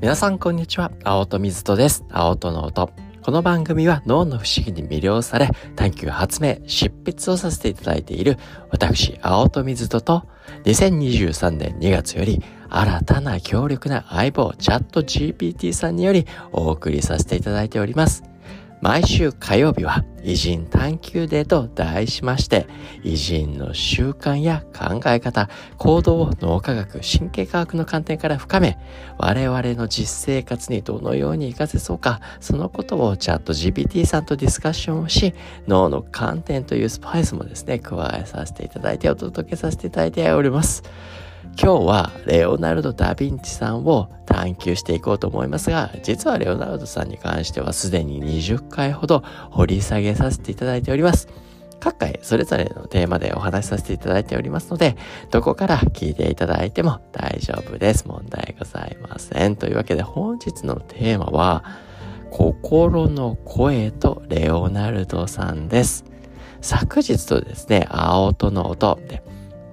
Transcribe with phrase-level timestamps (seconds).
[0.00, 0.92] 皆さんこんにちは。
[1.04, 2.06] 青戸水戸です。
[2.08, 2.90] 青戸の音。
[3.22, 8.38] この番組は脳の不思議に魅了され、探求発明、執筆をさせていただいている
[8.70, 10.24] 私、青戸水戸と、
[10.64, 18.29] 2023年2月より新たな強力な相棒、チャット GPT さんによりお送りさせていただいております。
[18.80, 22.66] 毎週火曜日は偉人探求デーと題しまして、
[23.02, 28.78] 偉人の習慣や考え方、行動を脳科学、神経科学の観点から深め、
[29.18, 35.34] 我々の実生活にどのように活かせそうか、そのことをチャット GPT さんとディスカッションをし、
[35.68, 40.82] 脳の観点というスパイスもですね、加えさせていただいてお届けさせていただいております。
[41.58, 51.28] 今日はレオナルド・ダ・ヴィンチさんを探求していこうと思いますが、実はレオナルドさんに関してはすでに20回ほど掘り下げさせていただいております。
[51.80, 54.96] 各回それぞれのテーマでお話しさせていただいておりますので、
[55.30, 58.06] どこから聞いていただいても大丈夫です。
[58.06, 59.56] 問題ございません。
[59.56, 61.64] というわけで本日のテーマは、
[62.30, 66.04] 心の声とレオナルドさんです。
[66.60, 69.22] 昨日とですね、青との音で、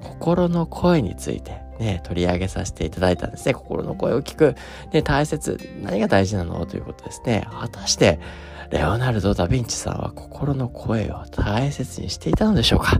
[0.02, 3.54] 心の声についてね、取り上げさせていただいたんですね。
[3.54, 4.56] 心の声を聞く。
[4.92, 5.60] で、大切。
[5.82, 6.66] 何が大事なの？
[6.66, 7.48] ということですね。
[7.52, 8.20] 果たして、
[8.70, 13.00] レオナルド・ダ・ヴィンチさんは心の声を大切にしていたのでしょうか？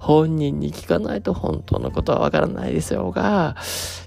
[0.00, 3.56] 本人に聞かないと本当のことはわからないでしょうが、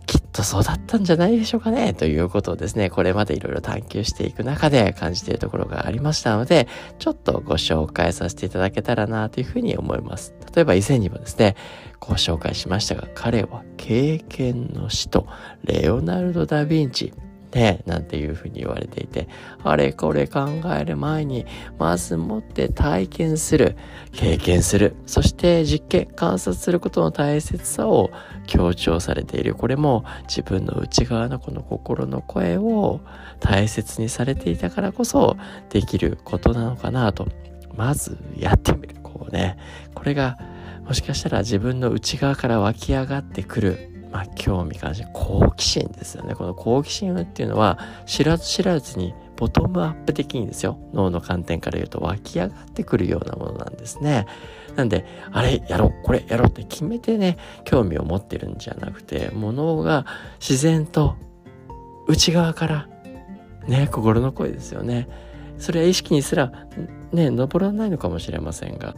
[0.05, 10.33] きとそうだったんじゃないでしょうかねということをですね、これまでいろいろ探求していく中で感じているところがありましたので、ちょっとご紹介させていただけたらなというふうに思います。
[10.55, 11.55] 例えば以前にもですね、
[11.99, 15.27] ご紹介しましたが、彼は経験の使徒、
[15.63, 17.13] レオナルド・ダ・ヴィンチ、
[17.53, 19.28] ね、なんていうふうに言われていて、
[19.64, 20.47] あれこれ考
[20.80, 21.45] える前に、
[21.78, 23.75] まずもって体験する、
[24.11, 28.11] 経験する、そして実験、観察することの大切さを
[28.45, 29.56] 強調されている。
[29.56, 33.02] これも自分の内側のこの心の声を
[33.39, 35.38] 大切にされていたからこそ
[35.69, 37.28] できることなのかなと。
[37.75, 38.96] まずやってみる。
[39.02, 39.57] こうね。
[39.96, 40.38] これが
[40.85, 54.25] もしかしたら自分の内側から湧き上がってくる、まあ、興味関心好奇心ですよねこの好奇心っていうのは知らず知らずにボトムアップ的にですよ脳の観点から言うと湧き上がってくるようなものなんですね
[54.75, 60.06] なんであれやろうこれやろうって決めてね興味を持ってるんじゃなくてものが
[60.40, 61.16] 自然と
[62.08, 62.90] 内側から
[63.68, 65.08] ね心の声ですよね
[65.58, 66.52] それは意識にすら
[67.12, 68.96] ね登らないのかもしれませんが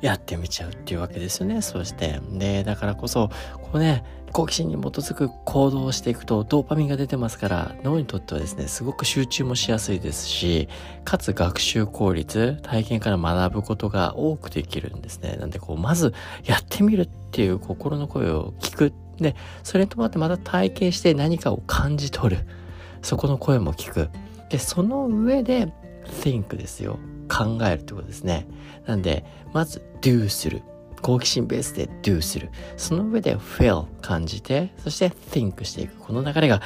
[0.00, 1.60] やってみちゃうっていうわけですよね。
[1.60, 2.20] そして。
[2.32, 3.28] で、だからこそ、
[3.62, 10.68] こうね、好奇心に基づく行動をしていくとドーパミンが出てますから脳にとってはですねすごく集中もしやすいですし
[11.04, 15.36] かつ学習効率体験から学ぶことが多くできるんですね。
[15.36, 16.14] なんでこうまず
[16.44, 18.92] やってみるっていう心の声を聞く。
[19.18, 22.46] でそれとまってまた体験して何かを感じ取る。
[23.02, 24.10] そこの声も聞く。
[24.48, 25.72] でその上で
[26.22, 26.98] think ですよ。
[27.30, 28.46] 考えるってことですね。
[28.86, 30.62] なんで、まず do する。
[31.02, 32.50] 好奇心ベースで do する。
[32.76, 35.96] その上で feel 感じて、そして think していく。
[35.98, 36.60] この流れが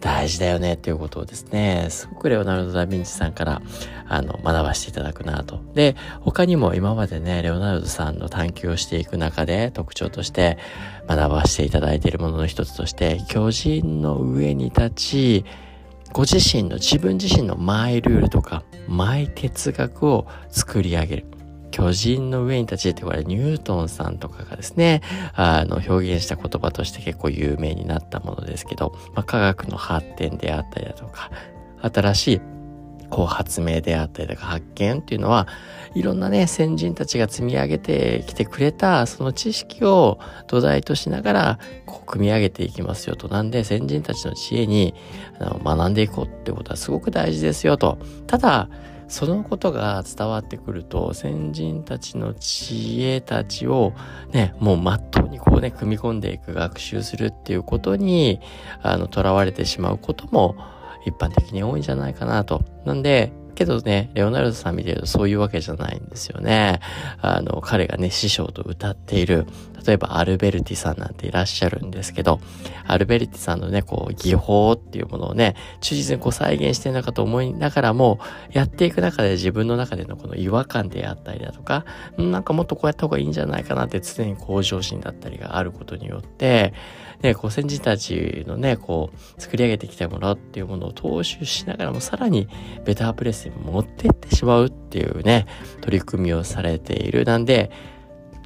[0.00, 3.62] 大事だよねっていうことをですね、すごくレオナルド・ダ・ヴィンチさんから、
[4.08, 5.60] あの、学ばせていただくなと。
[5.74, 10.56] で、他にも今までね、レオナルドさんの探求をしていく中で特徴として
[11.06, 15.44] 学ばせていただいているものの一つとして、巨人の上に立ち、
[16.12, 21.26] ご自身の自分自身のマイルールとかマイ哲学を作り上げる。
[21.70, 25.02] 巨人の上に立ちってこれニュートンさんとかがですね、
[25.34, 31.30] あの表現した言葉として結構有名になったものですけど、まあ、科学の発展であったりだとか、
[31.82, 32.40] 新しい
[33.10, 35.48] こう発明であったりとか発見っていうのは
[35.94, 43.28] いろんなね先人たちが積み上げてきてくれたその知識を土台としながらこう組み上げていきますよと。
[43.28, 44.94] なんで先人たちの知恵に
[45.40, 47.98] 学んでいこうってことはすごく大事ですよと。
[48.28, 48.68] ただ
[49.10, 53.92] そのことが伝わってくると先人たちの知恵たちを
[54.32, 58.40] ねもうまっとうにこうね組み込んでいく学習するっていうことに
[58.82, 60.56] あの囚われてしまうことも
[61.04, 62.62] 一般的に多いんじゃないかなと。
[62.84, 66.80] なんで、けどね、レオナルドさん見てるとそういうわけじゃないんですよね。
[67.20, 69.46] あの、彼がね、師匠と歌っている、
[69.86, 72.40] 例えばアルベルティさんなんていらっしゃるんですけど、
[72.86, 78.18] アルベルティさんのね、こう、技法っていうものをね、忠実にこう再現してるのかと思いながらも、
[78.52, 81.84] やっていく中で自分の中でのこの違和感であったりだとか、
[82.18, 86.72] なんかもっとこうやった方がいいんじゃないかなって常に向上心だったりがあることによって、
[87.22, 92.48] ね、こう先人たちのね、こう、作り上げてきたものっていうものを踏襲しながらも、さらに
[92.84, 95.46] ベタープレスに持ってってしまうっていうね、
[95.82, 97.24] 取り組みをされている。
[97.24, 97.70] なんで、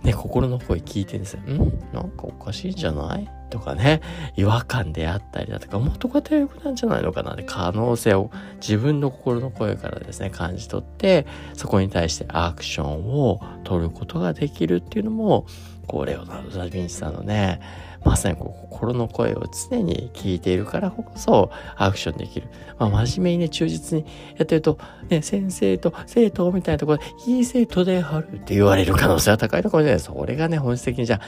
[0.04, 1.34] ね、心の声聞いてるんです。
[1.34, 1.40] よ。
[1.40, 1.58] ん？
[1.92, 3.28] なんかおかしいんじゃない？
[3.50, 4.02] とかね、
[4.36, 7.32] 違和感であったりだとか、もっとこうやって良くなんじゃないのかな？
[7.32, 15.46] って可能性を自分の心の声からですね、感じ取って、そこに対してアクションを取ることができるっていうのも、
[15.84, 17.60] こう、レオナルド・ダ・ヴィンチさんのね、
[18.04, 22.48] まさにこう心の声を常に聞いているからこそアクションできる。
[22.78, 24.04] まあ、真面目にね、忠実に
[24.36, 24.78] やってると、
[25.08, 31.20] ね、先生と生徒みたいなところで、いい生徒であるって言われる可能性は高いところで、それがね、本質的にじゃあ、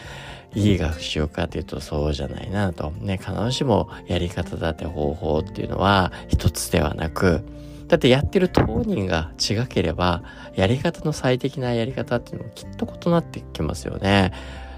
[0.54, 2.90] いい学習かっていうとそうじゃないなと。
[3.00, 7.42] ね、必ずしもやり方だって方法っていうのは一つではなく、
[7.88, 10.22] だってやってる当人が違ければ、
[10.54, 14.32] やり方の最適なやり方っていうのもきっと異なってきますよね。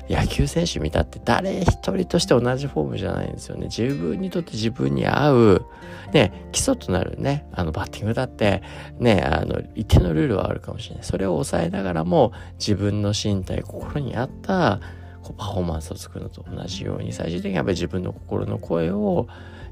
[0.08, 3.66] 野球選手見たって誰一人として同じフォームじゃないんですよね。
[3.66, 5.66] 自分にとって自分に合う、
[6.12, 8.62] ね、基礎となるね、あのバッティングだって、
[8.98, 11.04] ね、あの、一定のルールはあるかもしれない。
[11.04, 14.80] それを抑えながらも自分の身体、心に合った
[15.22, 19.28] こうパフォーマンスを作るのと同じように、最終的にやっぱり自分の心の声を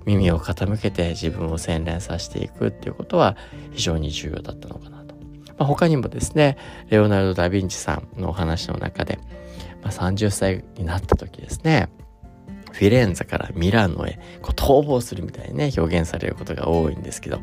[0.07, 3.37] 耳を傾けて自分を洗練させていくっていうことは
[3.73, 5.15] 非常に重要だったのかなと。
[5.59, 6.57] まあ、他にもですね、
[6.89, 9.19] レオナルド・ダ・ヴィンチさんのお話の中で、
[9.83, 11.89] まあ、30歳になった時ですね、
[12.77, 17.39] フィレンツァからミラノへこう逃亡するみたいにね、表現されることが多いんですけど、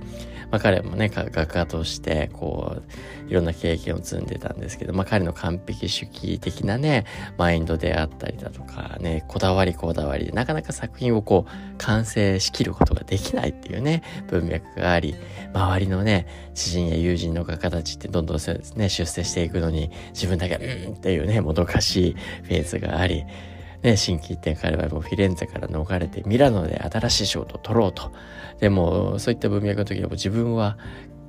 [0.52, 7.06] まあ彼もね、画家としてこう、いろんな経験を積んでたんですけど、まあ彼の完璧主義的なね、
[7.40, 15.16] マインドであったりだとかね、こだわりこだわりで、なかなか作品をこう、完成しきることができないっていうね、文脈があり、
[15.52, 23.26] 周りのね、知人や友人の画家たちってどんどんね、出世していくのに、自分だけ、うんっていうね、もどかしいフェーズがあり、
[23.84, 28.12] ね、新規一点彼はもフィレンツェから逃れてミラノで新しい仕事を取ろうと。
[28.60, 30.78] でも、そういった文脈の時にも自分は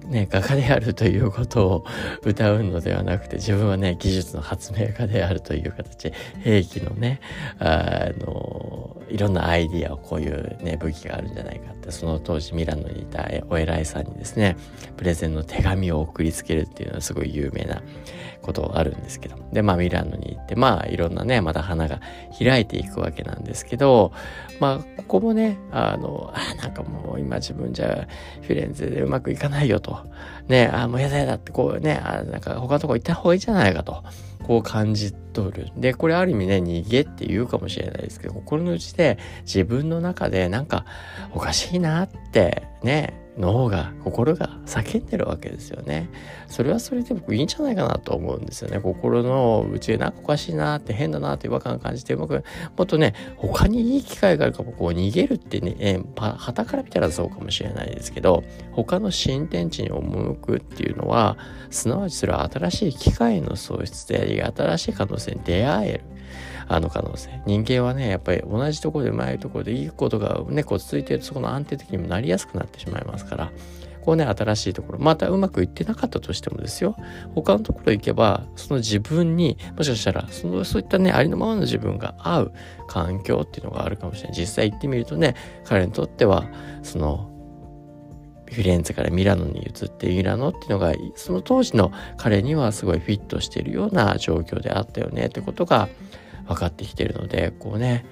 [0.06, 1.84] ね、画家であるということを
[2.22, 7.20] 歌うのではなくて、自分はね、技術の発明家であるという形、兵器のね、
[7.58, 14.56] あの、いろんなアイディアをこういうね、武器があるんじゃないかって、その当時ミラノにいたお偉いさんにですね、
[14.96, 17.82] プレゼンの手紙を送りつけるっていうのはすごい有名な
[18.42, 19.36] ことあるんですけど。
[19.52, 22.00] で、まあミラノに行って、まあいろんなね、また花が
[22.38, 24.12] 開いていくわけなんですけど、
[24.60, 28.08] まあここもね、あの、あ、なんかもう今自分じゃ
[28.42, 29.98] フィレンツェでうまくいかないよと。
[30.48, 34.02] ね、あ、もうやだやだってこうね、あ、なんか他のとこ行った方がいいじゃないかと。
[34.46, 35.68] こう感じ取る。
[35.76, 40.84] で、これある意味ね、逃げって言うかもしれないですけど、心の内で自分の中でなんか
[41.32, 46.08] おかしいなってね、脳が心が叫んでるわけですよね。
[46.46, 48.78] それはそれで僕いいんじゃないかなと思うんですよね。
[48.78, 52.40] 心の内でなんかおかしいなって変だなって違和感感じて僕も
[52.84, 61.36] っとね他にいい機会があるからこう逃げるってね、えー、旗から見たらそうかもしれないですけど他の新天地に赴くっていうのは
[61.70, 66.13] すなわちそれは新しい機会の喪失であり新しい可能性に出会える。
[66.68, 67.40] あの可能性。
[67.46, 73.52] 人間はね、やっぱり同じところでうまいところでいいことがね、こう続いているとそこの安定的にもなりやすくなってしまいますから、
[74.04, 76.94] こうね、新しいところ、またうまくいってなかったとしてもですよ、
[77.34, 82.52] 他のところ行けば、その自分に、もしかしたら、その、そういったね、ありのままの自分が合う
[82.86, 84.38] 環境っていうのがあるかもしれない。
[84.38, 85.34] 実際行ってみるとね、
[85.64, 86.44] 彼にとっては、
[86.82, 87.30] その、
[88.54, 95.88] フィレンツェからミラノに移ってミラノっていうのがその当時の彼にはすごいフィットしているような状況であったよねってことが
[96.46, 98.04] 分かってきてるのでこうね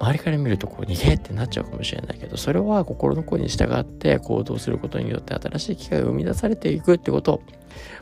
[0.00, 7.42] 周りから見るとこう逃げってなっちゃうかもしれないけどそれは心の声に従って行動することによって新しい機会が生み出されていくってこと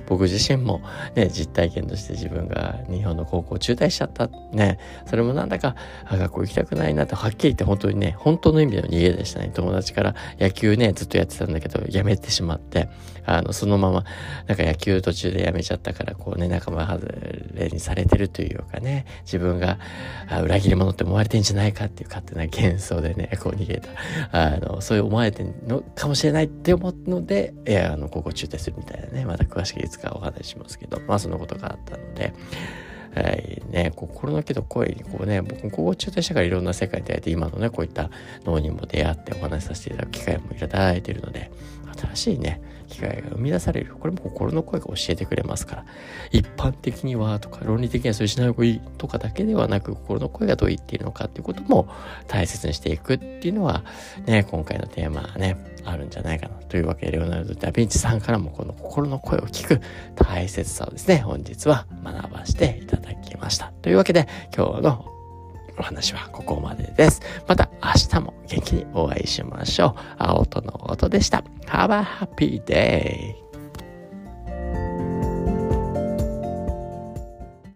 [0.06, 0.80] 僕自身も
[1.14, 4.28] ね実体験として自分が日本の高校中退しちゃった。
[4.52, 4.78] ね。
[5.06, 5.76] それもなんだか
[6.10, 12.88] 学校行きたくないなってはっきり言って本当にね本当の意味での逃げでしたね友達から野球ねずっとやってたんだけどやめてしまって
[13.26, 14.04] あのそのまま
[14.46, 17.06] なんか野球途中でやめちゃったからこうね仲間外
[17.54, 19.78] れにされてるというかね自分が
[20.42, 23.88] 裏切り者って思われてんじゃないかっていう勝手な幻想でね こう逃げた。
[24.32, 32.32] あのそういう思われてるのかもしれないって思うのでいやあの高校中退するみたいなねまた詳しくいつかお話ししますけどまあそのことがあったので
[33.14, 38.10] はい、ね、心の毛と声にこうね、僕も、高校中退したからいろんな世界に出会えて、今のね、こういった
[38.44, 41.50] 脳にも出会ってお話しさせていただく機会もいただいているので、
[41.96, 42.60] 新しいね、
[42.98, 43.94] 機会が生み出される。
[43.94, 45.84] これも心の声が教えてくれますから、
[46.32, 51.88] 一般的にはとか、論理的にはそういうしない方がいいとかだけではなく、心の声がどう言っているのかっていうことも
[52.26, 53.84] 大切にしていくっていうのは、
[54.26, 56.56] ね、今回のテーマはね、あるんじゃないかな。
[56.68, 59.80] というわけで、レオナルド・ダ・ヴィンチさんからもこの心の声を聞く
[60.16, 63.72] 大切さをですね、本日は学ばせていただきました。
[63.82, 65.17] というわけで、今日の
[65.78, 67.20] お話はここまでです。
[67.46, 70.00] また明日も元気にお会いしましょう。
[70.18, 71.44] 青との音でした。
[71.66, 73.47] Have a happy day!